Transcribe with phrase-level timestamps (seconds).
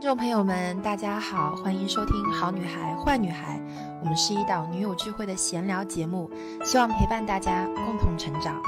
[0.00, 3.58] 听众朋友们，大家好，欢迎收听《好女孩坏女孩》，
[4.00, 6.30] 我们是一档女友聚会的闲聊节目，
[6.64, 8.62] 希望陪伴大家共同成长。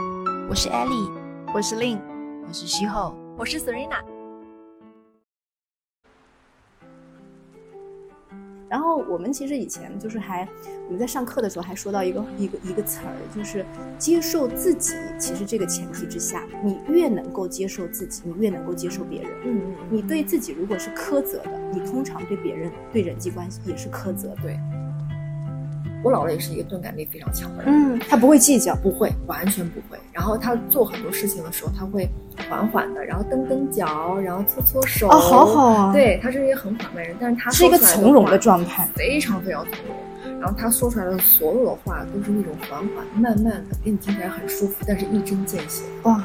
[0.51, 1.11] 我是 Ellie，
[1.55, 1.99] 我是 Lin，
[2.47, 4.12] 我是徐后，我是 Serena。
[8.73, 10.49] 然后我们其实以前就是还
[10.87, 13.67] 我们在上课的时候还说到一个一个一个词儿，就是
[13.99, 14.95] 接受自己。
[15.19, 19.31] 其实这个前提之下，你越能够接受自己，你越能够接受别人。
[19.45, 24.35] 嗯嗯，你对自己如果是苛责的，你通常对别人对人际关系也是苛责。
[24.41, 24.59] 对。
[26.03, 29.99] 我姥姥也是一个钝感力非常强的人，嗯，她不会计较，不会，完全不会。
[30.13, 32.09] 然后她做很多事情的时候，她会
[32.49, 35.09] 缓缓的，然后蹬蹬脚，然后搓搓手。
[35.09, 35.93] 哦，好好啊。
[35.93, 40.41] 对，她是一个很缓慢人，但是她是一个从容的状态，非常非常从容。
[40.41, 45.85] 然后她说出来的所有的话都是那种缓缓、慢慢的，给你听起来很舒服，但是一针见血。
[46.03, 46.23] 哇。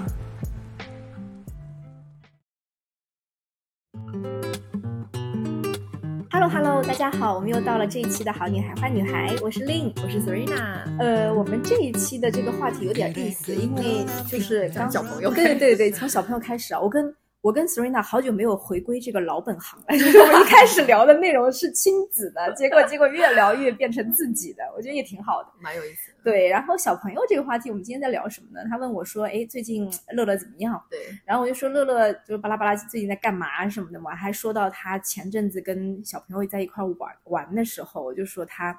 [6.40, 10.84] Hello，大家好，我们又到了这一期的好女孩坏女孩，我是 Lin，我是 Serena。
[10.98, 17.14] 呃，我们这一期的这个话题有点意思，因为就是刚小朋友，对对对，从小朋友开始啊，我跟。
[17.48, 26.12] 我跟 Serena 好久没有回归这个老本行了， 就是我一开始聊的内容是亲子的， 结果结果越聊越变成自己的，我觉得也挺好的，蛮有意思。
[26.22, 28.68] 对，然后小朋友这个话题，我们今天在聊什么呢？
[28.70, 38.78] 他问我说：“哎，最近乐乐怎么样？”对，然后我就说乐乐就是巴拉巴拉最近在干嘛什么的嘛，还说到他前阵子跟小朋友在一块玩玩的时候，我就说他。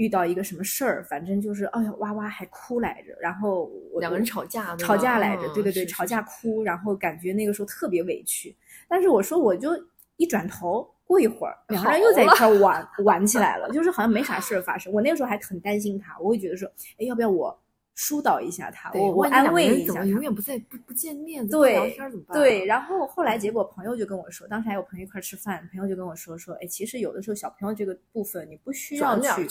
[0.00, 8.56] 遇到一个什么事儿，反正就是哎呀哇哇还哭来着，然后两个人吵架，吵架来着，对对对，吵架哭，然后感觉那个时候特别委屈。
[8.88, 9.72] 但是我说我就
[10.16, 14.90] 一转头，过一会儿两个人又在一块玩玩起来了，就是好像没啥事儿发生。
[14.90, 16.66] 我那个时候还很担心他，我会觉得说，
[16.98, 17.54] 哎，要不要我？
[17.94, 20.04] 疏导一下他，我我安慰一下他。
[20.06, 22.38] 永远不在不不见面，对聊天怎么办？
[22.38, 29.46] 对，然后后来结果朋友就跟我说，当时还有朋友一块吃饭，朋友就跟我说说，哎，其实有的时候小朋友这个部分你不需要去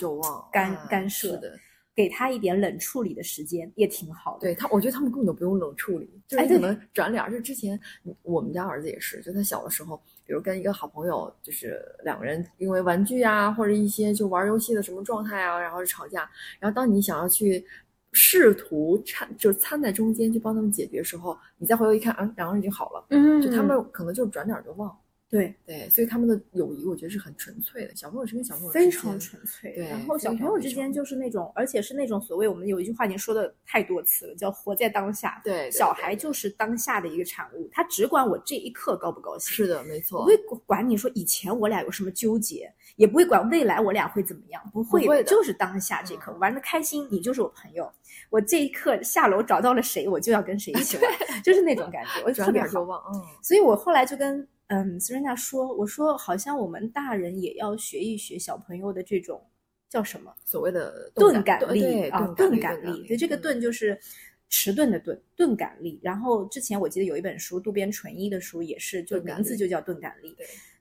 [0.52, 1.59] 干干涉的，
[1.94, 4.40] 给他一点冷处理的时间也挺好的。
[4.40, 7.31] 对他，我觉得他们根本就不用冷处理，就是可能转脸。
[7.31, 7.80] 就之前
[8.24, 16.28] 我们家儿子也是，就他小的时候，比如跟一个好朋友，就是两个人因为玩具啊或者一些就玩游戏的什么状态啊，然后吵架，
[16.59, 17.63] 然后当你想要去。
[18.12, 23.06] 试图掺就掺在中间去帮他们解决的时候，你再回头一看，啊，两个人已经好了。
[23.09, 24.96] 嗯，就他们可能就转脸就忘。
[25.29, 27.95] 对对，所以他们的友谊我觉得是很纯粹的。
[27.95, 29.72] 小朋友是跟小朋友非常纯粹。
[29.73, 35.39] 对，然后小朋友之间就是那种，而且是那种所谓我们有一句话已经说的太多次了，叫活在当下。
[35.44, 39.53] 对，小孩就是当下的一个产物，他只管我这一刻高不高兴。
[39.53, 40.22] 是的，没错。
[40.22, 40.35] 不会
[40.66, 47.88] 管你说以前我俩有什么纠结，也不会管未来我俩会怎么样，不会的，就是当下这一刻玩的开心，你就是我朋友。
[48.31, 51.12] 我这一刻下楼找到了谁，我就要跟谁一起玩，
[51.45, 52.79] 就是那种感觉，我特别好。
[53.13, 59.44] 嗯，所以我后来就跟嗯斯瑞娜说，我说好像我们大人也要学一学小朋友的这种
[59.90, 63.07] 叫什么所谓的钝感力啊，钝感力。
[63.07, 64.00] 对，这个钝就是
[64.47, 66.00] 迟钝的钝，钝感力。
[66.03, 70.35] 然后之前我记得有一本书，渡边淳一的书也是，就名字就叫钝感力。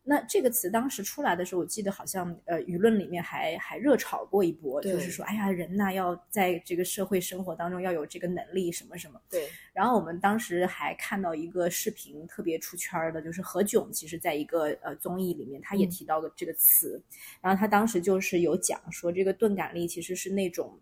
[0.08, 0.16] 对。
[0.16, 9.20] 那这个词当时出来的时候，我记得好像呃舆论里面还还热炒过一波，就是说，哎呀，人呐要在这个社会生活当中要有这个能力什么什么。
[9.28, 9.48] 对。
[9.72, 17.00] 然后我们当时还看到一个视频特别出圈的，就是何炅，其实在一个呃综艺里面，他也提到了这个词。
[17.40, 20.80] 然后他当时就是有讲说，这个钝感力其实是那种。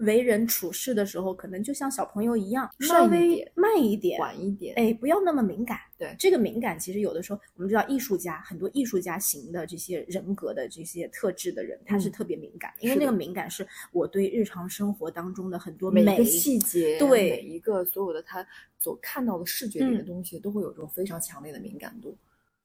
[0.00, 5.78] 为人处事的时候，可能就像小朋友一样，稍微慢一点，缓一点，哎，不要那么敏感。
[5.98, 18.46] 对，这个敏感其实有的时候，我们知道艺术家很多艺术家型的这些人格的这些特质的人，他是特别敏感，因为那个敏感是我对日常生活当中的很多每个细节，对每一个所有的他
[18.78, 22.16] 所看到的视觉里的东西，都会有这种非常强烈的敏感度。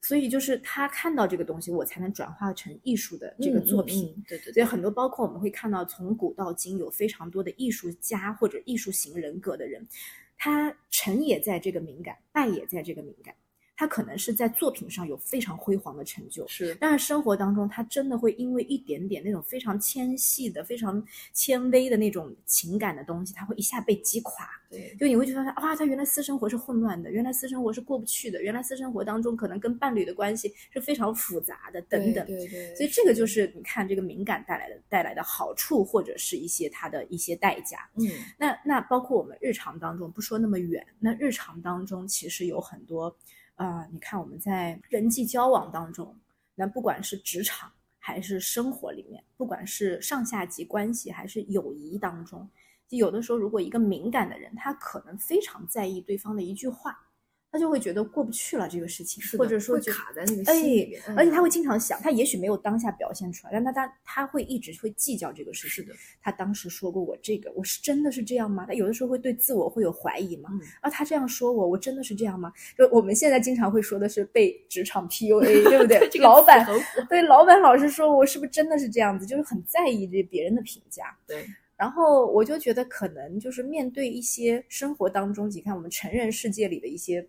[0.02, 4.14] 所以就是他看到这个东西，我才能转化成艺术的这个作品。
[4.28, 4.52] 对对。
[4.52, 9.86] 所以很多包括我们会看到，从古到今有非常多的艺术家或者艺术型人格的人，
[10.38, 13.34] 他成也在这个敏感，败也在这个敏感。
[13.76, 21.02] 他可能是在作品上有非常辉煌的成就，是，但是生活当中他真的会因为一点点那种非常纤细的、非常
[21.34, 24.48] 纤微的那种情感的东西，他会一下被击垮。
[24.70, 32.26] 对，就你会觉得他啊，他原来私生活是混乱的，原来私生活是过不去的，原来私生活当中可能跟伴侣的关系是非常复杂的，等等。
[32.26, 32.74] 对对。
[32.74, 37.88] 所以这个就是你看这个敏感带来的带来的好处，或者是一些它的一些代价。
[37.94, 38.08] 嗯，
[38.38, 43.14] 那那包括我们日常当中不说那么远，那日常当中其实有很多。
[43.56, 46.14] 啊，你看我们在人际交往当中，
[46.54, 52.48] 那不管是职场还是生活里面，不管是上下级关系还是友谊当中，
[52.88, 57.05] 就有的时候，如果一个敏感的人，他可能非常在意对方的一句话，
[57.52, 65.70] 他就会觉得过不去了这个事情，或者说卡在那个心里面哎，而且他会嗯经常想，他也许没有当下表现出来，但他他他会一直会计较这个事情。
[65.70, 68.66] 是的，他当时说过我这个，我是真的是这样吗？
[68.66, 70.50] 他有的时候会对自我会有怀疑嘛。
[70.52, 72.52] 嗯啊，他这样说我，我真的是这样吗？
[72.76, 75.40] 就我们现在经常会说的是被职场 PUA，
[75.70, 76.08] 对不对？
[76.10, 76.74] 这个老板很
[77.08, 81.16] 对老板老是说我是不是真的是这样子，就是很在意这别人的评价。
[81.26, 81.46] 对，
[81.76, 87.26] 然后我就觉得，可能就是面对一些生活当中，你看我们成人世界里的一些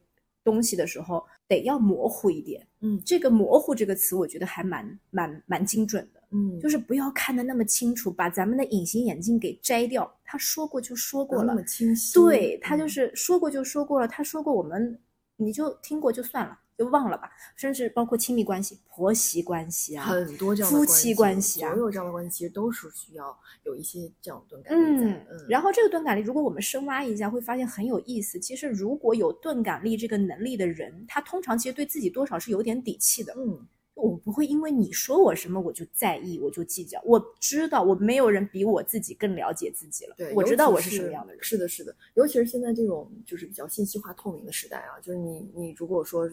[0.48, 2.66] 东西的时候，得要模糊一点。
[2.80, 10.10] 嗯这个“模糊”这个词，我觉得还蛮蛮蛮精准的，嗯，就是不要看得那么清楚，把咱们的隐形眼镜给摘掉。
[10.24, 12.14] 他说过就说过了那么，清晰。
[12.14, 14.98] 对他就嗯是说过就说过了，他说过我们
[15.36, 17.32] 你就听过就算了，就忘了吧。
[17.56, 25.12] 甚至包括亲密关系、婆媳关系啊，很多这样的夫妻关系啊所有这样的关系其实都是需要有一些这样的钝感力在。
[25.12, 28.40] 嗯嗯，，然后这个钝感力，如果我们深挖一下，会发现很有意思。
[28.40, 33.34] 其实，如果有钝感力这个能力的人，他通常其实对自己多少是有点底气的。
[33.38, 33.66] 嗯，
[33.96, 37.02] 我不会因为你说我什么我就在意，我就计较。
[37.04, 40.14] 我知道我没有人比我自己更了解自己了。
[40.16, 41.44] 对，我知道我是什么样的人。
[41.44, 46.30] 是的，是的，尤其是现在这种就是比较信息化透明的时代啊，就是你你如果说。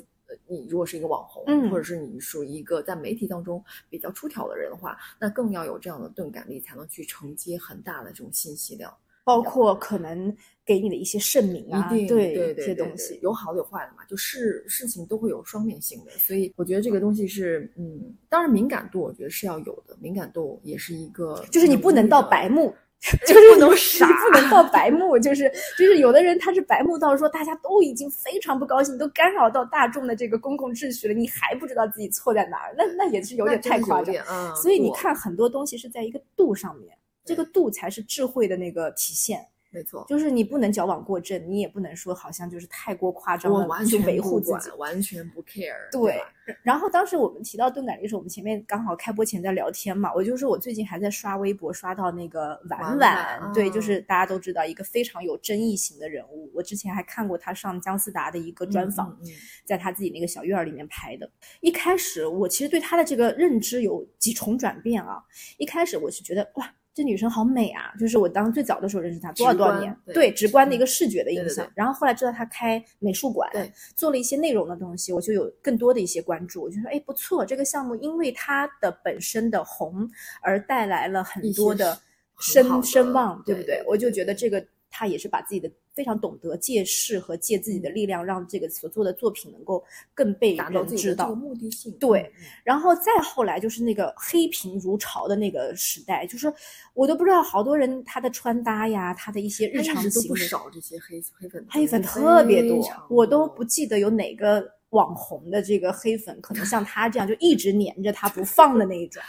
[0.48, 8.94] 呃，你如果是一个网红，嗯或者是你属于一个在媒体当中比较出挑的人的话，那更要有这样的钝感力，才能去承接很大的这种信息量。
[9.26, 10.36] 包括可能
[10.66, 13.18] 给你的一些盛名啊，一定对对对对这些东西。
[13.22, 22.74] 有好的有坏的嘛，就事事情都会有双面性的，所以我觉得这个东西是，嗯，当然敏感度我觉得是要有的，敏感度也是一个，就是你不能到白目，目，
[23.26, 34.14] 就是不能你傻不能到白目，就是就是有的人他是白目到说大家都已经非常不高兴，都干扰到大众的这个公共秩序了，你还不知道自己错在哪儿，那那也是有点太夸张。
[34.30, 36.96] 嗯，所以你，看很多东西是在一个度上面，
[37.26, 39.46] 这个度才是智慧的那个体现。
[39.74, 44.70] 没错，就是你不能矫枉过正，你也不能说好像就是太过夸张了完去全维护自己。
[44.78, 46.24] 完全不 care，对吧，
[46.62, 56.50] 然后当时我们提到钝感力的时候，我们前面刚好开播前在聊天嘛，我就说我最近还在刷微博，刷到那个婉婉对，嗯就是大家都知道一个非常有争议型的人物。
[56.54, 59.32] 我之前还看过他上姜思达的一个专访，嗯嗯嗯
[59.64, 61.30] 在他自己那个小院儿里面拍的。
[61.60, 65.22] 一开始我其实对他的这个认知有几重转变啊，
[65.56, 66.74] 一开始我是觉得哇。
[66.94, 67.92] 这女生好美啊！
[67.98, 71.68] 就是我当最早的时候认识她，多少多少年，对对直观的一个嗯视觉的印象。
[71.74, 76.62] 然后后来知道她开美术馆，对，做了一些内容的东西，我就有更多的一些关注。
[76.62, 80.08] 我就说，哎，不错，这个项目因为它的本身的红
[80.40, 81.98] 而带来了很多的
[82.38, 84.64] 声声望，对不对对我就觉得这个
[84.96, 89.82] 他也是把自己的非常懂得借势和借自己的力量，让这个所做的作品能够
[90.14, 91.48] 更被达到人知道自己的。
[91.48, 92.32] 目的性，对
[92.62, 96.52] 然后再后来就是那个黑屏如潮的那个时代，就是
[96.94, 109.20] 我都不知道好多人他的穿搭呀，他的一些日他一直都不少这些黑黑粉，黑粉特别多，我都不记得有哪个网红的这个黑粉可能像他这样就一直黏着他不放的那一种。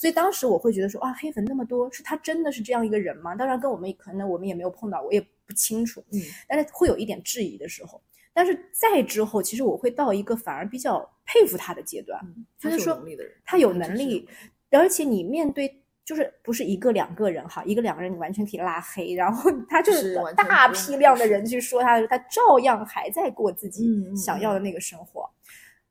[0.00, 3.34] 所以当时我会觉得说啊，黑粉那么多，是他真的是这样一个人吗？
[3.34, 6.02] 当然跟我们可能我们也没有碰到，我也不清楚。
[6.10, 6.18] 嗯，
[6.48, 8.00] 但是会有一点质疑的时候。
[8.32, 12.18] 但是再之后，其实我会到一个反而比较佩服他的阶段，
[12.58, 12.98] 就是说
[13.44, 14.26] 他有能力
[14.70, 23.86] 而且你面对就是不是一个两个人哈，一个两个人你完全可以拉黑，然后他就是大批量的人去说他，他照样还在过自己
[24.16, 25.28] 想要的那个生活。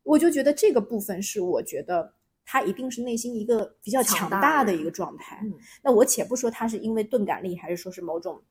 [0.01, 2.11] 我就觉得这个部分是我觉得
[2.51, 5.39] 他一定是内心一个比较强强大的一个状态。
[5.43, 5.53] 嗯
[5.83, 8.41] 那我且不说他是因为钝感力，还是说是某种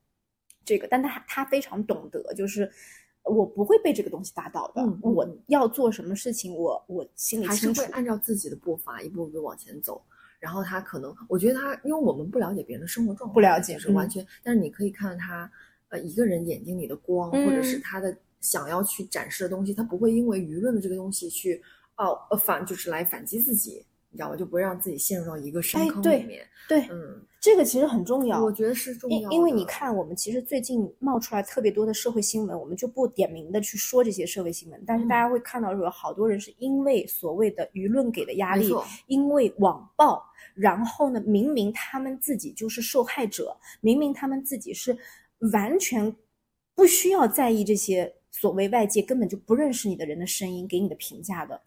[0.63, 2.71] 这个，但他他非常懂得，就是
[3.23, 4.81] 我不会被这个东西打倒的。
[5.01, 7.83] 我嗯要做什么事情，我我心里还是会。
[7.87, 10.01] 按照自己的步伐一步一步往前走。
[10.39, 14.25] 然后他可能，我觉得他，因为我们不了解别人的生活状况，不了解是完全。
[14.41, 15.51] 但是你可以看到他，
[15.89, 21.61] 呃，一个人眼睛里的光，或者是嗯他的想要去展示的东西，他不会因为舆论的这个东西去，
[21.97, 24.35] 哦，呃，反就是来反击自己，你知道吗？
[24.35, 26.45] 就不会让自己陷入到一个深坑里面。
[26.67, 28.43] 对，嗯，这个其实很重要。
[28.43, 38.71] 我觉得是重要，因因为你看，我们其实最近冒出来特别多的社会新闻，我们就不点名的去说这些社会新闻，但是大嗯家会看到说，有好多人是因为所谓的舆论给的压力，
[39.07, 40.23] 因为网暴，
[40.53, 44.97] 然后呢，明明他们自己就是受害者，明明他们自己是
[45.53, 46.15] 完全
[46.75, 51.61] 不需要在意这些所谓外界根本就不认识你的人的声音给你的评价的，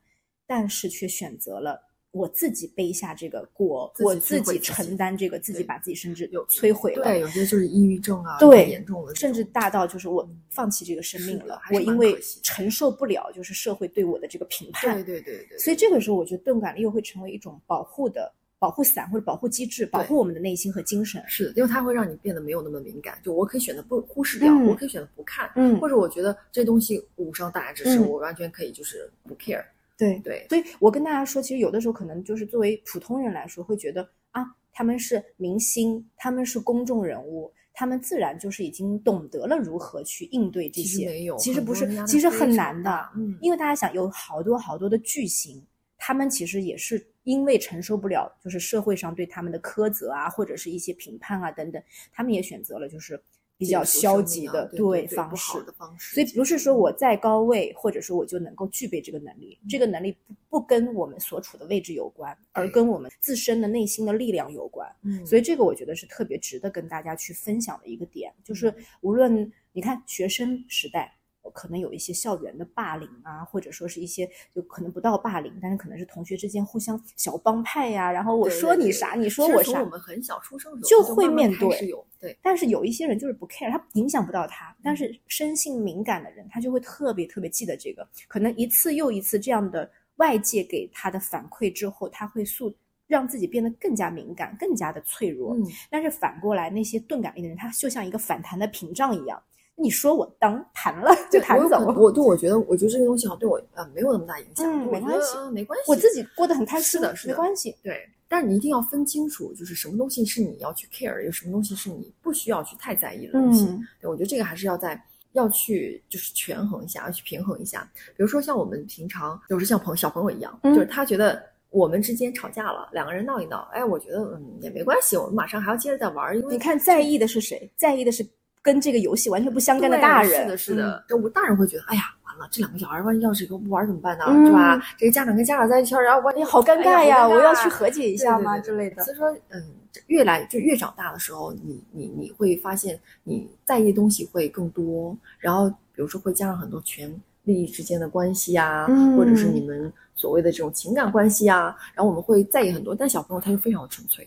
[0.47, 1.92] 但是却选择了。
[2.13, 7.05] 我自己背下这个锅，我自己承担这个，自己把自己甚至有摧毁了。
[7.05, 21.23] 对，有些就是抑郁症啊，对很严重的，甚至大到就是我嗯放弃这个生命了，我因为承受不了就是社会对我的这个评判，对对对对，所以这个时候我觉得钝感力又会成为一种保护的保护伞或者保护机制，保护我们的内心和精神。
[21.27, 23.19] 是的，因为它会让你变得没有那么敏感。
[23.25, 29.65] 就我可以选择不忽视掉，嗯我可以选择不看，嗯或者我觉得这东西无伤大雅之事，嗯我完全可以就是不 care。
[30.03, 41.07] 对对，所以我跟大家说，其实有的时候可能就是作为普通人来说，会觉得啊，他们是明星，他们是公众人物，他们自然就是已经懂得了如何去应对这其实些。
[41.07, 43.09] 没有，其实不是其实很难的。
[43.17, 45.65] 嗯，因为大家想，有好多好多的巨星，
[45.97, 51.83] 他们其实也是因为承受不了，就是社会上对他们的苛责啊，或者是一些评判啊等等，
[52.13, 53.23] 他们也选择了就是
[53.65, 55.63] 比较消极的对对方式。
[55.65, 56.15] 的方式。
[56.15, 64.89] 所以不是说我在高位，或者说我就能够具备这个能力，这个能力不不跟我们所处的位置有关，而跟我们自身的内心的力量有关。
[65.03, 71.17] 嗯，所以这个我觉得是特别值得跟大家去分享的一个点，嗯就是无论你看学生时代。
[71.51, 82.39] 可能有一些校园的霸凌啊，或者说是一些就可能不到霸凌，但是可能是同学之间互相小帮派呀、然后我对对对说你啥，你说我啥，从我们很小出生的时就候慢慢会面对对。
[82.43, 92.75] 但是有一些人就是不 care，他影响不到他，嗯但是生性敏感的人，他就会特别特别记得这个，可能一次又一次这样的外界给他的反馈之后，他会速
[93.07, 95.55] 让自己变得更加敏感，更加的脆弱。
[95.57, 99.43] 嗯，但是反过来，那些钝感力的人，他就像一个反弹的屏障一样，
[99.83, 101.95] 你说我当弹了就对弹走了。
[101.99, 107.77] 我对我觉得，我觉得这个东西好像对我呃没有那么大影响，没关系呃没关系，我自己过得很开心，是的是的没关系。
[107.83, 113.65] 对，但是你一定要分清楚，就是什么东西是你要去 care，有什么东西是你不需要去太在意的东西。
[113.65, 115.01] 嗯对，我觉得这个还是要在
[115.33, 117.91] 要去就是权衡一下，要去平衡一下。
[118.17, 127.71] 比如说像我们平常就是像朋小朋友一样，嗯就是他觉得我们之间吵架了，两个人闹一闹，哎，我觉得嗯也没关系，我们马上还要接着再玩儿，因为你看，在意的是谁？
[127.77, 128.23] 在意的是
[128.63, 130.43] 跟这个游戏完全不相干的大人。
[130.43, 131.05] 是的，是的。
[131.09, 134.25] 这我大人会觉得，哎呀，完了，这两个小孩万一要是以后不玩怎么办呢？
[134.29, 134.81] 嗯是吧？
[134.97, 137.29] 这个家长跟家长在一起，然后万嗯，一哎，好尴尬哎呀！
[137.29, 139.03] 我要去和解一一下吗之类的。
[139.03, 139.63] 所以说，嗯，
[140.07, 152.95] 越来就越长大的时候，你你你会发现你在意的东西会更多，然后比如说会加上很多权利益之间的关系啊，嗯或者是你们所谓的这种情感关系啊，然后我们会在意很多。
[152.95, 154.27] 但小朋友他就非常的纯粹，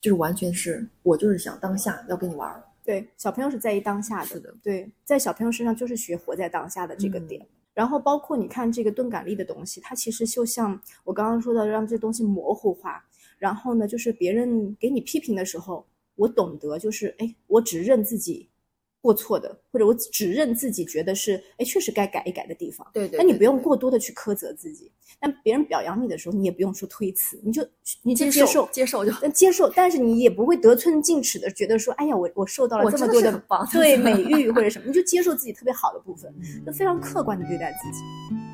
[0.00, 7.46] 就是完全是我就是想当下要跟你玩儿，对，小朋友是在意当下的，是的对，在小朋友身上就是学活在当下的这个点。
[7.74, 13.04] 然后包括你看这个钝感力的东西，它其实就像我刚刚说的，让这东西模糊化。
[13.38, 15.84] 然后呢，就是别人给你批评的时候，
[16.16, 18.48] 我懂得就是，哎，我只认自己
[19.00, 22.86] 过错的，或者我只认自己觉得是，哎，确实该改一改的地方。
[22.92, 24.90] 对对那你不用过多的去苛责自己。
[25.20, 27.66] 但别人表扬你的时候，你也不用说推辞，你就
[28.02, 38.47] 你就接接受接受就但接受，但是你也不会得寸进尺的觉得说，哎呀，我我受到了这么多的对美誉或者什么，你就接受自己特别好的部分， 嗯就非常客观的对待自己。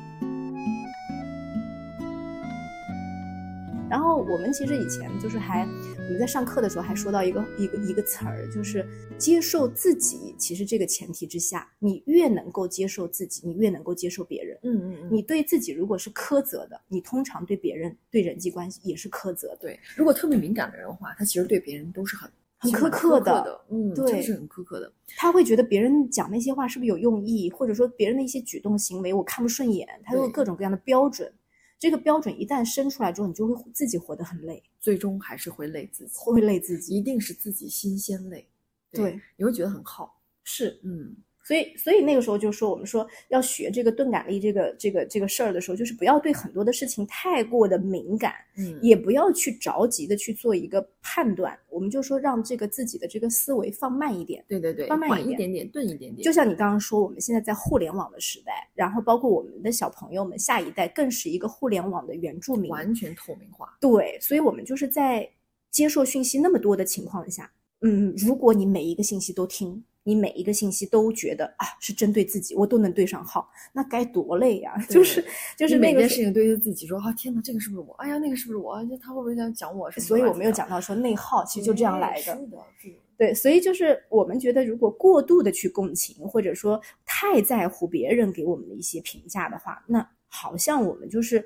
[3.95, 8.85] 然后我们其实以前就是还我们在上课的时候还说到一个一个一个词儿，就是
[9.17, 10.35] 接受自己。
[10.37, 14.59] 其实这个前提之下，你越能够接受自己，你越能够接受别人。
[14.63, 19.59] 嗯嗯嗯，你对自己如果是苛责的，你通常对别人对人际关系也是苛责的。
[19.61, 24.91] 对，如果特别敏感的人的话，他其实对别人都是很很苛刻的的，嗯，对是很苛刻的。
[25.15, 31.31] 他会觉得别人讲那些话是不是有用意，或者说别人的一些举动行为我看不顺眼，他有各种各样的标准。
[31.77, 36.95] 这个标准一旦生出来之后，你就会自己活得很累，最终还是会累自己，会累自己。
[36.95, 38.47] 一定是自己新鲜累，
[38.91, 41.15] 对，你会觉得很耗，是，嗯，
[41.45, 51.57] 所以所以那个时候就说，我们说要学这个钝感力这个这个这个事儿的时候，就是不要对很多的事情太过的敏感，嗯也不要去着急的去做一个判断。
[51.69, 54.43] 我们就说让这个自己的这个思维放慢一点。
[54.47, 62.65] 对对对，放慢一点点点，顿一点点，就像你刚刚说，我们现在在互联网的时代，然后包括我们的小朋友们，下一代更是一个互联网的原住民。
[62.75, 65.29] 完全透明化，对，所以我们就是在
[65.69, 67.49] 接受讯息那么多的情况下，
[67.81, 74.75] 嗯，如果你每一个信息都听，你每一个信息都觉得啊是针对自己，我都能对上号，那该多累呀！
[74.87, 75.25] 对就是
[75.57, 77.93] 就是每件事情对着自己说啊，天哪，这个是不是我？
[77.95, 78.73] 哎呀，那个是不是我？
[78.73, 80.05] 哎呀他会不会想讲我什么？
[80.05, 82.21] 所以我没有讲到说内耗其实就这样来的。
[82.21, 91.43] 是的，是的，对，所以就是我们觉得，如果过度的去共情，或者说太在乎别人给我们的一些评价的话，那好像我们就是，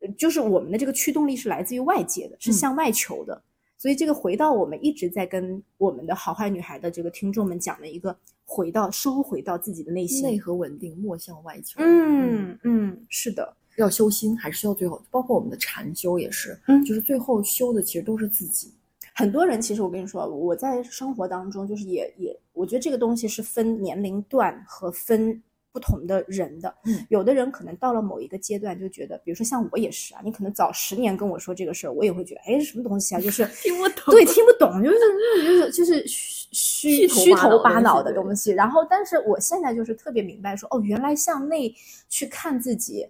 [0.00, 3.42] 呃就是我们的这个驱动力是来自于外界的，是嗯向外求的。
[3.86, 10.24] 所以这个回到我们一直在跟我们的好坏女孩的这个听众们讲的一个，回到收回到自己的内心。
[10.24, 11.76] 内核稳定，莫向外求。
[11.78, 18.72] 嗯嗯，是的，要修心，还是需要最后，包括我们的禅修也是，嗯就是最后修的其实都是自己。
[19.14, 25.40] 很多人其实我跟你说，我在生活当中就是也也，我觉得这个东西是分年龄段和分
[25.76, 26.74] 不同的人的。
[26.86, 38.52] 嗯，有的人可能到了某一个阶段就觉得，比如说像我也是啊，你可能早十年跟我说这个事儿，我也会觉得，哎，什么东西啊，就是 听不懂，对，听不懂，就是就是 就是虚虚头巴脑的东西。
[38.52, 41.74] 然后，但是我现在就是特别明白说，哦，原来向内
[42.08, 43.06] 去看自己。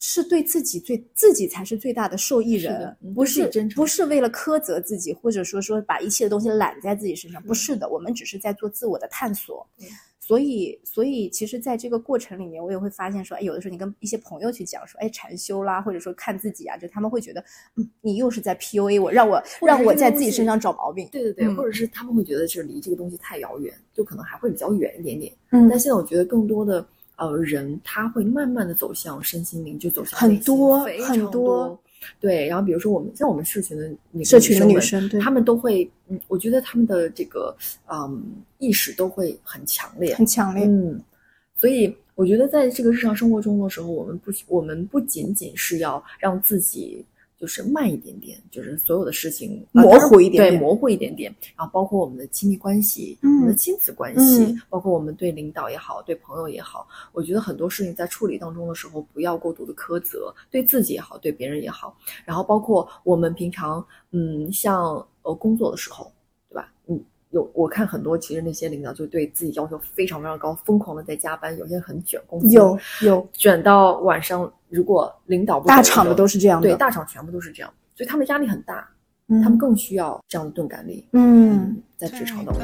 [0.00, 9.66] 是对自己最自己才是最大的受益人，不是不是为了苛责自己，或者说说把一切的东西揽在自己身上，不是的，我们只是在做自我的探索。
[10.28, 17.42] 所以，所以其实，在这个过程里面，我也会发现说，哎，有的时候你跟一些朋友去讲说，哎，禅修啦，或者说看自己啊，就他们会觉得，
[17.76, 21.08] 嗯，你又是在 PUA 我，让我让我在自己身上找毛病。
[21.10, 25.32] 对对对，或者是他们会觉得是离这个东西太遥远，就可能还会比较远一点点。
[25.52, 26.86] 嗯，但现在我觉得更多的。
[27.20, 31.76] 呃，人他会慢慢的走向身心灵，就走向很多很多，
[32.20, 32.46] 对。
[32.46, 38.22] 然后比如说我们像我们社群的女社群的女生，对，她们都会，嗯，我觉得她们的这个嗯
[38.58, 41.00] 意识都会很强烈，很强烈，嗯。
[41.56, 47.04] 所以我觉得在这个日常生活中的时候，我们不，我们不仅仅是要让自己。
[47.38, 51.34] 就是慢一点点，就是所有的事情模糊一点，对，模糊一点点。
[51.56, 61.96] 然后包括我们的亲密关系，我们的亲子关系，包括我们对领导也好，对朋友也好，我觉得很多事情在处理当中的时候，不要过度的苛责，对自己也好，对别人也好。
[62.24, 66.10] 然后包括我们平常，嗯，像呃工作的时候。
[67.30, 74.50] 有我看很多，其实那些领导就对自己要求非常非常高，疯狂的在加班，有些很卷工资，有有卷到晚上。
[74.70, 78.86] 如果领导大厂的都是这样的，对，大厂全部都是这样，所以他们压力很大，
[79.42, 81.08] 他们更需要这样的钝感力。
[81.12, 82.62] 嗯，在职场当中，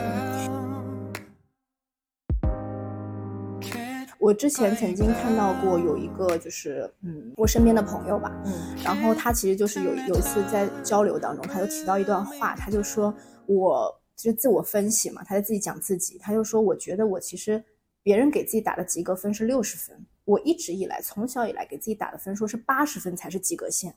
[4.18, 8.52] 我之前曾经看到过有一个，就是嗯，我身边的朋友吧，嗯，
[8.85, 13.14] 然后他其实就是有有一次在交流当中，他就提到一段话，他就说
[13.47, 13.99] 我。
[14.16, 17.62] 就是自我分析嘛，他在自己讲自己，他就说：“我觉得我其实
[18.02, 23.94] 别人给自己打的及格分是六十分，我一直以来从小以来给自己打的分数是八十分才是及格线，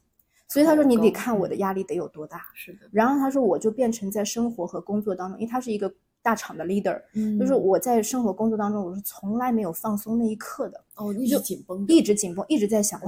[0.47, 2.89] 所以他说你得看我的压力得有多大。”是的。
[2.91, 7.01] 然后他说我就变成在生活和工作当中，因为他是一个大厂的 leader，
[7.39, 10.83] 就是我在生活工作当中我是从来没有放松那一刻的。
[10.95, 12.99] 哦，一直紧绷，一直紧绷，一直在想，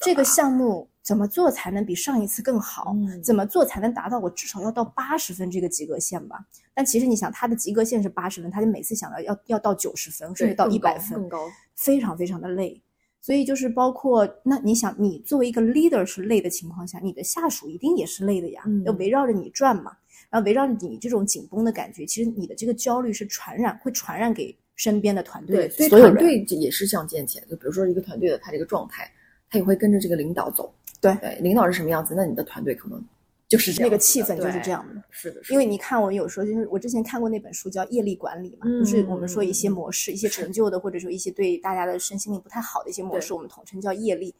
[0.00, 2.96] 这个项目怎么做才能比上一次更好？
[3.22, 6.44] 怎么做才能达到我至少要到八十分这个及格线吧？
[6.72, 12.82] 但其实你想，他的及格线是八十分，他就每次想到要要到九十分，甚至到一百分，更高，非常非常的累。
[13.20, 19.92] 所以就是包括那你想，你作为一个 leader 是累的情况下，你的下属一定也是累的呀，要围绕着你转嘛。
[20.30, 24.56] 然后围绕着你这种紧绷的感觉，其实你的这个焦虑是传染，会传染给。
[24.76, 27.44] 身边的团队，所以团队也是这样建起来。
[27.44, 29.08] 就比如说一个团队的他这个状态，
[29.48, 30.74] 他也会跟着这个领导走。
[31.12, 33.02] 对对，领导是什么样子，那你的团队可能
[33.46, 35.02] 就是这样那个气氛就是这样的。
[35.10, 44.34] 是的，因为你看，我有时候就是我之前看过那本书叫《业力管理》嘛，就是我们说一些模式、一些成就的，或者说一些对大家的身心灵不太好的一些模式，我们统称叫业力。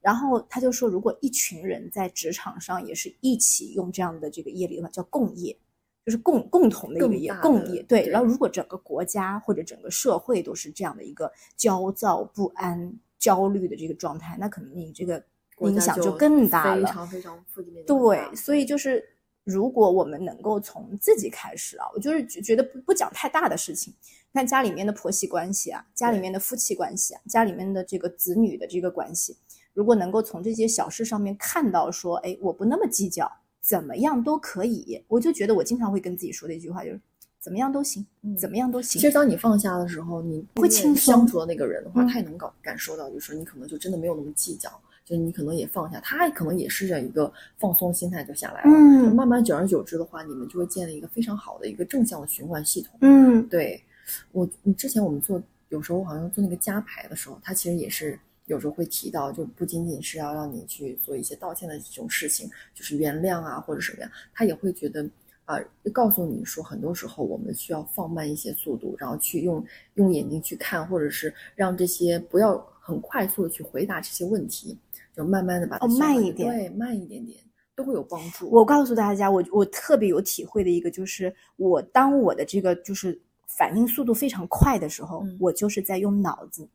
[0.00, 5.56] 然后他就说，如果一群人在职场上也是一起用这样的这个业力的话，叫共业。
[6.02, 15.22] 就是共共同的一个业共业对，然后如果整个国家或者整个社会都是这样的一个焦躁不安、焦虑的这个状态，那可能你这个
[15.68, 17.84] 影响就更大了，非常非常负面。
[17.84, 19.04] 对，所以就是
[19.44, 23.92] 如果我们能够从自己开始啊，我就是觉得不不讲太大的事情，
[24.32, 29.36] 看家里面的婆媳关系啊，家里面的夫妻关系啊，家里面的这个子女的这个关系，
[29.74, 33.30] 如果能够从这些小事上面看到说，哎，我不那么计较。
[33.62, 37.00] 怎么样都可以，我就觉得我经常会跟自己说的一句话就是，
[37.38, 38.06] 怎么样都行，
[38.38, 38.98] 怎么样都行。
[38.98, 41.14] 其实当你放下的时候，你会轻松。
[41.14, 44.70] 相处的那个人的话，他也能感感受到，就是你可能就真的没有那么计较，
[45.10, 48.70] 就你可能也放下，他可能也是这一个放松心态就下来了。
[48.70, 52.96] 嗯，慢慢久而久之的话，你们就会建立一个非常好的一个正向的循环系统。
[53.00, 53.82] 嗯，对
[54.30, 58.18] 我，你之前我们做有时候好像做那个加牌的时候，他其实也是。
[58.46, 65.08] 有时候会提到，就不仅仅是要让你去做一些道歉的这种事情，就是原谅啊或者什么样，他也会觉得
[65.44, 65.56] 啊，
[65.92, 74.76] 告诉你说，很多时候我们需要放慢一些速度，然后去用用眼睛去看，或者是让这些不要很快速的去回答这些问题，
[75.14, 77.38] 就慢慢的把它慢一点，对，慢一点点
[77.74, 78.48] 都会有帮助。
[78.50, 86.68] 我告诉大家，我我特别有体会的一个就是，我当我的这个就是反应速度非常快的时候，我就是在用脑子。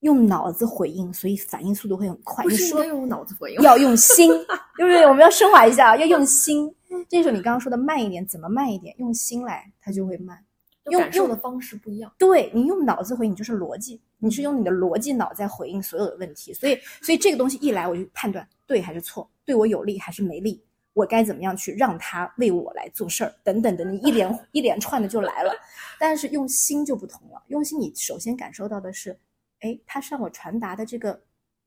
[0.00, 2.44] 用脑子回应，所以反应速度会很快。
[2.44, 4.30] 不是说用脑子回应，要用心，
[4.76, 5.06] 对不对？
[5.06, 6.72] 我们要升华一下，要用心。
[7.08, 8.94] 这时候你刚刚说的慢一点，怎么慢一点？
[8.98, 10.38] 用心来，它就会慢。
[10.90, 12.12] 用感受的方式不一样。
[12.18, 16.52] 对你用脑子回应，就是逻辑，你是用你的逻辑脑在回应所有的问题。
[16.54, 25.52] 所以，所以这个东西一来，我就判断对还是错，对我有利还是没利，我该怎么样去让他为我来做事儿，等等等，等一连 一连串的就来了。
[25.98, 29.18] 但是用心就不同了，用心你首先感受到的是。
[29.60, 31.18] 哎，他向我传达的这个，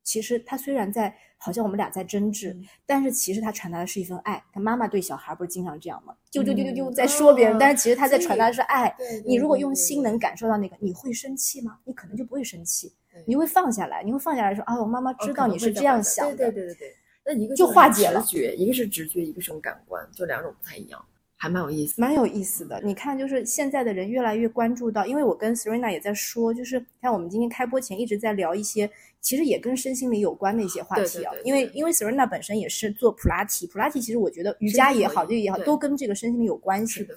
[0.02, 4.42] 其实他虽然在好像我们俩在争执，但是其实他传达的是一份爱。
[4.52, 6.14] 他妈妈对小孩不是经常这样吗？
[6.30, 8.94] 就就就就就在说别人，但是其实他在传达的是爱。
[9.24, 11.78] 你如果用心能感受到那个，你会生气吗？
[11.84, 12.92] 你可能就不会生气，
[13.26, 16.96] 你会放下来，你会放下来说啊，我妈妈知道你是这样想的，对对对对。
[17.24, 21.04] 那一个就化解了，直觉一个是直觉，一个是感官，就两种不太一样。
[21.42, 22.78] 还蛮有意思，蛮有意思的。
[22.84, 28.90] 你看，就是现在的人越来越关注到，因为我跟 Serena 也在说，就是像我们今天开播前一直在聊一些，
[29.22, 31.32] 其实也跟身心灵有关的一些话题啊。
[31.42, 37.08] 因为因为 Serena 本身也是做普拉提，普拉提其实我觉得瑜伽也好，这个也好，都跟这个身心灵有关系。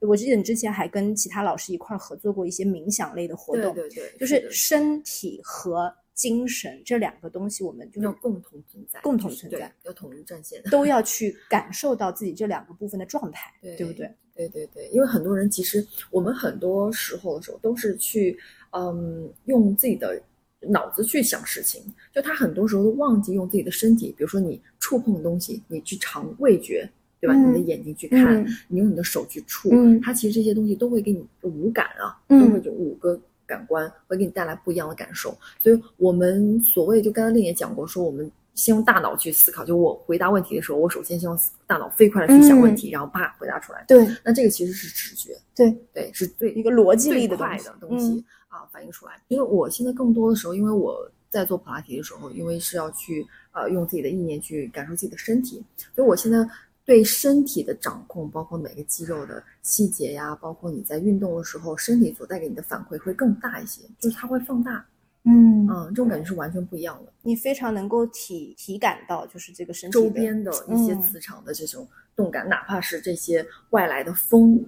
[0.00, 5.94] 我记得你之前还跟其他老师一块合作过一些冥想类的活动，对对，就是身体和。
[6.18, 14.12] 精神这两个东西，我们就要共同存在，共同存在，要统一战线，都要去感受到自己这两个部分的状态，对不对？
[14.34, 18.36] 对对对，因为很多人其实我们很多时候的时候都是去
[18.72, 20.20] 嗯用自己的
[20.60, 26.88] 脑子去想事情，就他很多时候都忘记用自己的身体，比如说你触碰的东西，你去尝味觉，
[27.20, 27.34] 对吧？
[27.34, 29.70] 你的眼睛去看，你用你的手去触，
[30.02, 33.20] 它其实这些东西都会给你五感啊，都会就五个。
[33.48, 43.84] 感官会给你带来不一样的感受，所以我们所谓就刚才令也讲过，说我们先用大脑去思考，就我回答问题的时候，我首先先用大脑飞快的去想问题，然后啪回答出来。
[43.88, 47.36] 对，那这个其实是直觉，对对，是最一个逻辑力的
[47.80, 49.20] 东西啊，反映出来。
[49.28, 56.46] 因为我现在更多的时候，因为我在做普拉提的时候，因为是要去呃用自己的意念去感受自己的身体，所以我现在。
[56.88, 64.82] 对身体的掌控，包括每个肌肉的细节呀，包括你在运动的时候，身体所带给你的反馈会更大一些，就是它会放大。
[65.24, 67.12] 嗯嗯，这种感觉是完全不一样的。
[67.20, 74.58] 你非常能够体体感到，就是这个身体周边的一些磁场的这种动感，哪怕是这些外来的风，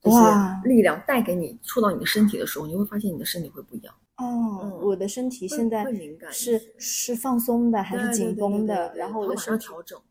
[0.00, 0.16] 这些
[0.62, 3.92] 力量带给你触到你的身体的时候，你会发现你的身体会不一样。
[4.16, 5.84] 哦，我的身体现在
[6.30, 8.90] 是是放松的还是紧绷的？
[8.96, 9.66] 然后我的身体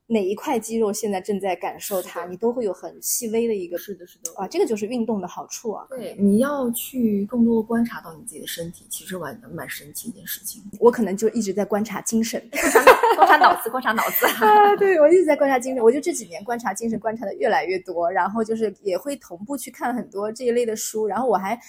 [0.06, 2.24] 哪一块肌肉现在正在感受它？
[2.26, 5.88] 你都会有很细微的一个是的，是的啊，这个就是运动的好处啊。
[5.90, 10.62] 对，你要去更多的观察到你自己的身体，其实蛮蛮神奇一件事情。
[10.80, 12.40] 我可能就一直在观察精神，
[13.18, 14.76] 观察脑子，观察脑子 啊。
[14.76, 21.60] 对，我一直在观察精神，我就这几年观察精神观察的越来越多，然后就是也会同步去看很多这一类的书，然后我还。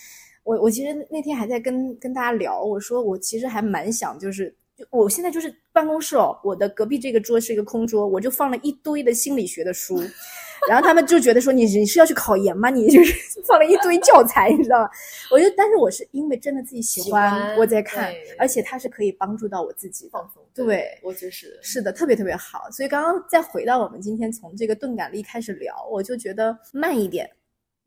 [0.46, 10.00] 我我其实那天还在跟跟大家聊，我说我其实还蛮想，就是就我现在就是办公室哦，我的隔壁这个桌是一个空桌，我就放了一堆的心理学的书，
[10.70, 12.70] 然后他们就觉得说你你是要去考研吗？
[12.70, 14.88] 你就是 放了一堆教材，你知道吗？
[15.32, 20.40] 我就但是我是因为真的自己喜欢我在看，而且它是可以帮助到我自己放松。
[20.54, 22.70] 对，我就是是的，特别特别好。
[22.70, 27.28] 所以刚刚再回到我们今天从这个钝感力开始聊，我就觉得慢一点。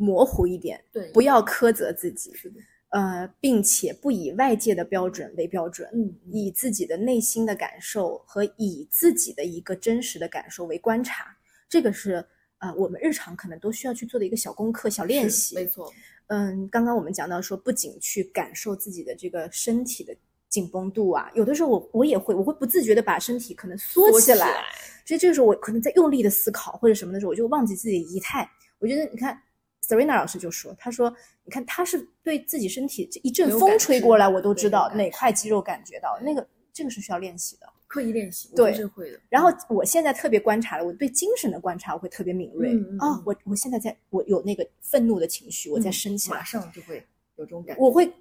[0.01, 2.55] 模糊一点，对，不要苛责自己，是的，
[2.91, 11.35] 呃，并且不以外界的标准为标准，嗯，以自己的内心的感受和以自己的一个真实的感受为观察，
[11.67, 12.25] 这个是
[12.59, 15.91] 呃我们日常可能都需要去做的一个小功课、小练习，没错，
[16.27, 20.15] 嗯，刚刚我们讲到说，不仅去感受自己的这个身体的
[20.47, 24.63] 紧绷度啊，有的时候我我也会，我会不自觉的把身体可能缩起来，
[25.05, 29.37] 所以这个时候我可能在用力的思考或者什么的时候，我就忘记自己的仪态，我觉得你看。
[29.81, 31.11] Serena 老师就说：“他说，
[31.43, 36.19] 你看，他是对自己身体这一阵风吹过来，我都知道哪块肌肉感觉到。
[36.21, 39.19] 那个，这个是需要练习的，刻意练习，对，是会的。
[39.29, 43.19] 然后我现在特别观察的，我对精神的观察，我会特别敏锐啊。
[43.25, 47.03] 我我现在在我有那个愤怒的情绪，我在生气，马上就会
[47.37, 47.81] 有这种感觉。
[47.81, 48.11] 我会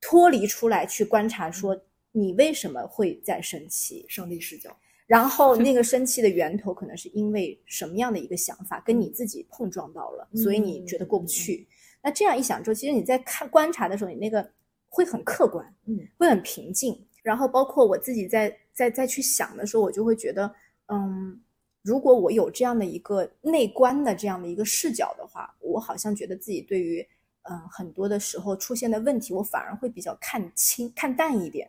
[0.00, 1.76] 脱离出来去观察，说
[2.12, 4.06] 你为什么会在生气？
[4.08, 4.70] 上帝视角。”
[5.06, 11.66] 然后 那个生气的源头可能是因为什么样的一个想法跟你自己碰撞到了，所以你觉得过不去。
[12.02, 14.48] 那这样一想之后，其实你在看观察的时候，你那个
[14.88, 17.04] 会很客观，嗯，会很平静。
[17.22, 20.54] 然后包括我自己在在再去想的时候，我就会觉得，
[20.86, 21.40] 嗯，
[21.82, 27.04] 如果我有这样的一个内观的这样的一个视角的话，我好像觉得自己对于
[27.50, 31.68] 嗯很多的时候出现的问题，我反而会比较看清看淡一点，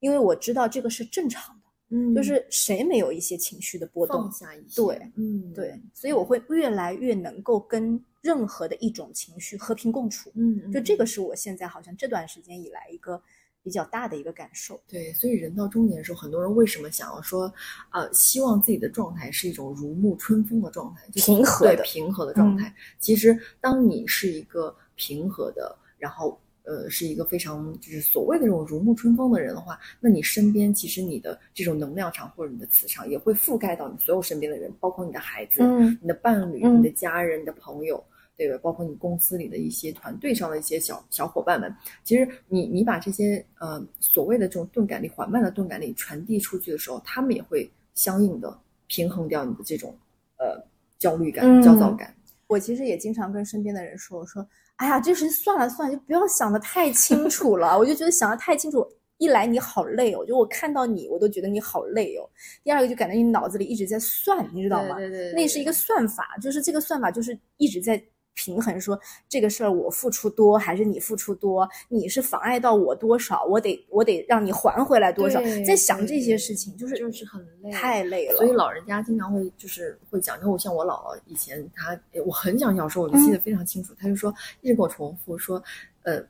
[0.00, 1.63] 因为我知道这个是正常的。
[1.90, 4.22] 嗯，就是谁没有一些情绪的波动？
[4.22, 10.32] 放下一些，对，嗯，对，所以我会越来越能够跟任何的一种情绪和平共处。
[10.34, 13.22] 嗯，就这个是我现在好像这段时间以来一个
[13.62, 14.80] 比较大的一个感受。
[14.88, 17.52] 对，所以人到中年的时候，很多人为什么想要说，
[17.92, 22.74] 呃，希望自己的状态是一种如沐春风的状态，平和的平和的状态。
[22.98, 26.40] 其实，当你是一个平和的，然后。
[26.64, 38.02] 呃，是一个非常就是所谓的这种如沐春风的人的话，那你身边其实你的这种能量场或者你的磁场也会覆盖到你所有身边的人，包括你的孩子、嗯、你的伴侣、你的家人、你的朋友，
[38.34, 38.58] 对吧？
[38.62, 41.70] 包括你公司里的一些团队上的一些小小伙伴们，
[42.02, 49.94] 其实你你把这些呃所谓的这种钝感力、缓慢的钝感力传递出去的时候，他们也会相应的平衡掉你的这种
[50.38, 50.64] 呃
[50.98, 52.13] 焦虑感、焦躁感。
[52.46, 57.78] 我其实也经常跟身边的人说，我说，哎呀，这事算了算了，就不要想的太清楚了。
[57.78, 58.86] 我就觉得想的太清楚，
[59.18, 62.28] 一来你好累哦，就我看到你，我都觉得你好累哦。
[62.62, 64.96] 第二个就感觉你脑子里一直在算，你知道吗？
[64.96, 68.02] 对对对，那是一个算法，就是这个算法就是一直在。
[68.34, 71.68] 平衡说这个事儿我付出多还是你付出多？
[71.88, 73.44] 你是妨碍到我多少？
[73.44, 75.40] 我得我得让你还回来多少？
[75.66, 78.36] 在想这些事情，就是就是很累，太累了。
[78.36, 85.62] 所以老人家经常会就是会讲，就像我姥姥以前，她我很小小时候我就记得非常清楚，她就说一直给我重复说，
[86.02, 86.22] 呃，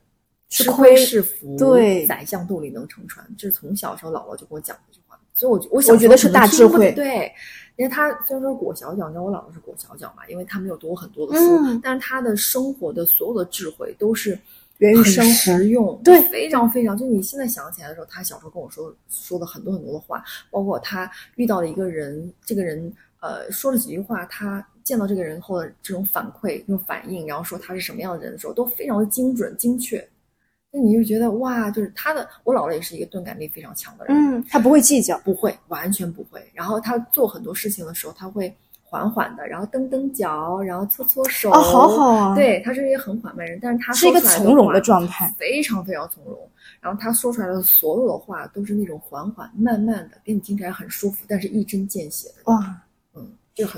[0.49, 5.04] 吃亏是福，对，宰相肚里能撑船，这是从小时候姥姥就跟我讲这句话，
[5.35, 7.31] 所以我我我觉得是大智慧，对。
[7.77, 14.39] 因为他虽然说裹小脚，你知道我姥姥是裹小脚嘛，因为他没有读很多的书，但是他的生活的所有的智慧都是
[14.79, 16.97] 源于生实用，对，非常非常。
[16.97, 30.09] 就你现在想起来的时候，他小时候跟我说说的很多很多的话，包括他遇到了一个人，这个人呃说了几句话，他见到这个人后的这种反馈、这种反应，然后说他是什么样的人的时候，都非常的精准精确。
[30.77, 36.43] 那你就觉得哇，就是他的，我姥姥也是一个钝感力非常强的人，嗯，他不会计较，不会，完全不会。
[36.53, 42.35] 然后他做很多事情的时候，他会缓缓的，然后蹬蹬脚，然后搓搓手，哦，好好啊。
[42.35, 46.37] 对他是一个很缓慢人，但是他是一个从容的状态，非常非常从容。
[46.81, 52.53] 然后他说出来的所有的话都是那种缓缓慢慢的，给你听起来很舒服，但是一针见血的。
[52.53, 52.81] 哇。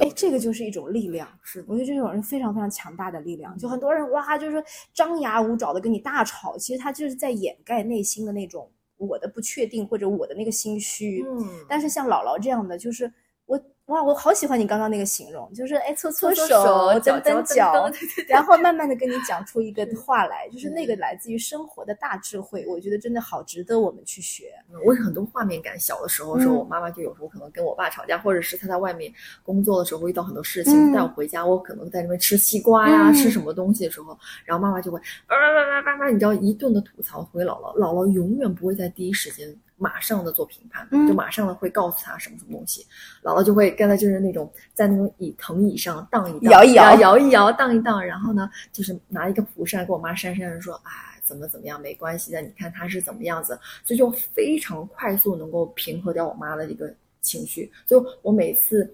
[0.00, 3.56] 哎，这个就是一种力量，是我觉得这种人非常非常强大的力量。
[3.58, 4.62] 就很多人哇，就是
[4.94, 11.24] 张牙舞爪的跟你大吵，其实他就是在掩盖内心的那种我的不确定或者我的那个心虚。
[11.26, 13.12] 嗯，但是像姥姥这样的，就是
[13.46, 13.60] 我。
[13.86, 17.88] 哇，我好喜欢你刚刚那个形容，就是哎，搓搓手，蹬蹬脚，
[18.26, 24.52] 然后慢慢的跟你讲出一个话来，就是那个来自于生活的大智慧，我觉得真的好值得我们去学。
[24.84, 29.12] 我有很多画面感，小的时候时候，我妈妈就有时候可能跟我爸吵架，或者是他在外面
[29.44, 39.56] 工作的时候遇到很多事情，带我回家，我可能在那边吃西瓜呀，吃什么东西的时候，然后妈妈就会叭叭叭叭叭，你知道一顿的吐槽回姥姥，姥姥永远不会在第一时间。
[39.78, 42.86] 马上的做评判，就马上的会告诉他什么什么东西，
[43.22, 57.70] 姥姥就会刚才就是那种在那种椅藤椅上荡一荡，摇一摇，摇一摇，荡一荡，然后呢，就是拿一个蒲扇给我妈扇扇，说，哎，怎么怎么样，没关系的，你看他是怎么样子，所以就非常快速能够平和掉我妈的一个情绪。
[57.86, 58.90] 就我每次，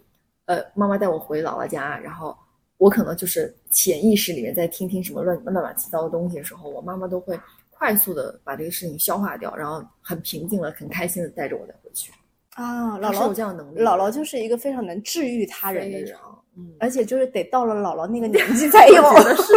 [0.47, 2.37] 呃，妈妈带我回姥姥家，然后
[2.77, 7.39] 我可能就是潜意识里面在听听什么乱乱七八糟的东西的时候，我妈妈都会。
[7.83, 12.13] 快速的把这个事情消化掉，然后很平静了，很开心的带着我再回去。
[12.51, 13.81] 啊，姥姥有这样的能力。
[13.81, 16.17] 姥姥就是一个非常能治愈他人的人，
[16.57, 19.53] 嗯，而且就是得到了姥姥那个年纪 才有 的是，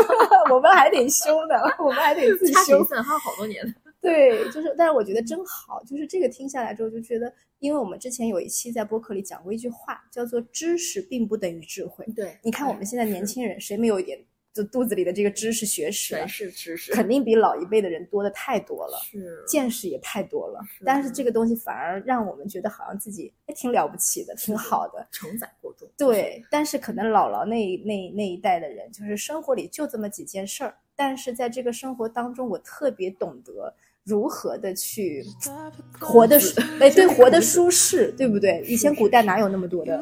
[0.51, 3.63] 我们还得修呢，我们还得自修，还有好多年。
[4.01, 12.03] 对，就是，但是我觉得真好，就是这个听下来之后就觉得，因为我们之前有一期在播客里讲过一句话，叫做“知识并不等于智慧”。
[12.17, 14.19] 对，你看我们现在年轻人，谁没有一点？
[14.55, 20.61] 就肚子里的这个知识学识，全是知识，肯定比老一辈的人多的太多了，是见识也太多了。
[20.85, 25.85] 但是这个东西反而让我们觉得好像自己还挺了不起的，挺好的，承载过重。
[25.97, 33.75] 对，但是可能姥姥那那那一代的人，就是生活里就这么几件事儿，但是在这个生活当中，我特别懂得。
[34.05, 35.25] 如何的去
[35.99, 36.39] 活的，
[36.79, 38.63] 哎，对，活的舒适，对不对？
[38.67, 39.99] 以前古代哪有那么多的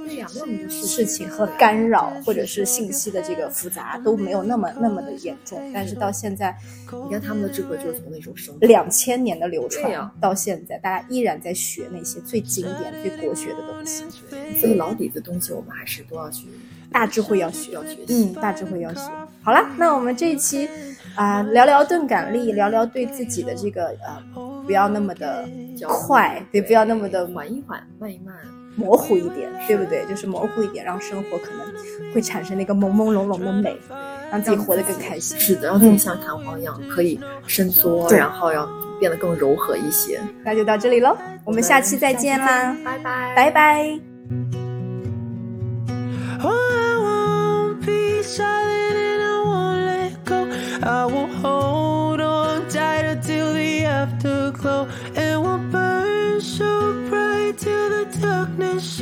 [0.70, 5.58] 事情和干扰，或者是信息的这个复杂都没有那么那么的严重。
[5.74, 6.54] 但是到现在，
[7.06, 14.04] 你看他们的智慧就是从那种生两千年的流传到现在，大家依然在学那些最经典、最国学的东西。
[14.60, 16.48] 所以老底的东西，我们还是都要去
[16.92, 18.06] 大智慧要学，要学习。
[18.10, 19.00] 嗯，大智慧要学。
[19.42, 20.68] 好了，那我们这一期。
[21.16, 24.22] 啊，聊聊钝感力，聊聊对自己的这个呃，
[24.66, 25.48] 不要那么的
[25.88, 28.36] 快，对，不要那么的缓一缓，慢一慢，
[28.76, 30.06] 模糊一点，对不对？
[30.08, 33.78] 就是模糊一点，让生活可能会产生那个朦朦胧胧的美，
[34.32, 35.40] 让自己活得更开心。
[35.40, 38.68] 是的，让自己像弹簧一样可以伸缩，然后要
[39.00, 40.20] 变得更柔和一些。
[40.44, 44.63] 那就到这里喽，我们下期再见啦，拜拜，拜拜。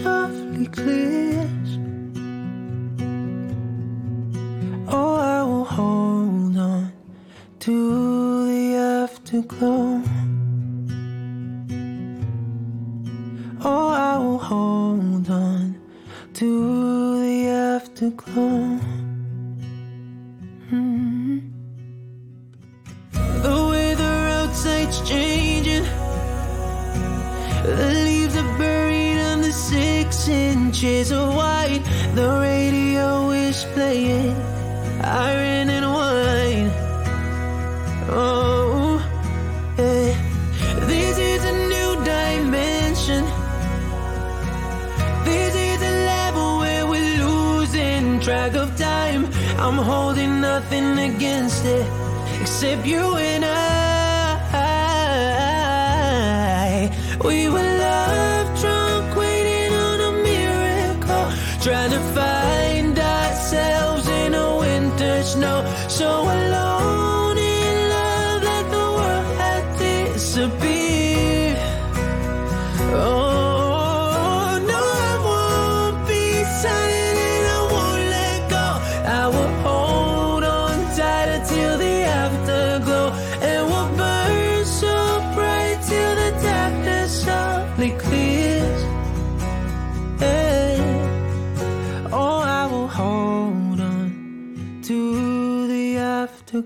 [0.04, 1.80] Softly clears
[4.88, 6.92] Oh, I will hold on
[7.60, 10.02] to the afterglow
[65.32, 65.64] snow.
[65.88, 66.81] So alone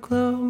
[0.09, 0.44] glow.